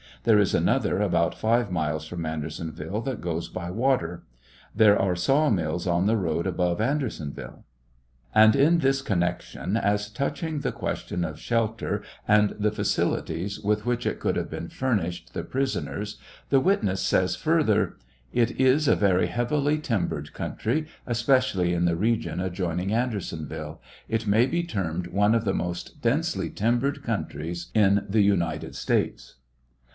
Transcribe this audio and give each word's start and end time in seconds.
There 0.23 0.39
is 0.39 0.53
another 0.55 0.99
about 0.99 1.35
five 1.37 1.71
miles 1.71 2.07
from 2.07 2.25
Andersonville 2.25 3.01
that 3.01 3.21
goes 3.21 3.49
by 3.49 3.69
water. 3.71 4.23
There 4.75 4.99
are 4.99 5.15
saw 5.15 5.49
mills 5.49 5.85
on 5.87 6.05
the 6.05 6.17
road 6.17 6.45
above 6.47 6.79
Andersonville. 6.81 7.65
And 8.33 8.55
in 8.55 8.79
this 8.79 9.01
connection, 9.01 9.77
as 9.77 10.09
touching 10.09 10.59
the 10.59 10.71
question 10.71 11.23
of 11.23 11.39
shelter 11.39 12.03
and 12.27 12.51
the 12.59 12.71
facilities 12.71 13.59
with 13.59 13.85
which 13.85 14.05
it 14.05 14.19
could, 14.19 14.35
have 14.37 14.49
been 14.49 14.69
furnished 14.69 15.33
the 15.35 15.43
prisoners, 15.43 16.17
the 16.49 16.59
witness 16.59 17.01
says 17.01 17.35
fur 17.35 17.63
ther: 17.63 17.97
It 18.31 18.59
is 18.59 18.87
a 18.87 18.95
very 18.95 19.27
heavily 19.27 19.79
timbered 19.79 20.33
country, 20.33 20.87
especially 21.07 21.73
in 21.73 21.85
the 21.85 21.95
regiou'adjoining 21.95 22.91
Andersonville; 22.91 23.79
it 24.07 24.27
may 24.27 24.45
be 24.45 24.63
termed 24.63 25.07
one 25.07 25.33
of 25.35 25.45
the 25.45 25.53
most 25.55 26.01
densely 26.01 26.49
timbered 26.51 27.03
couotries 27.03 27.67
in 27.75 28.05
the 28.07 28.21
United 28.21 28.75
States. 28.75 29.35